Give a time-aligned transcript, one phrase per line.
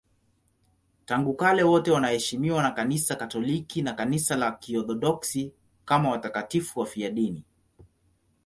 [1.05, 5.53] Tangu kale wote wanaheshimiwa na Kanisa Katoliki na Kanisa la Kiorthodoksi
[5.85, 7.45] kama watakatifu wafiadini.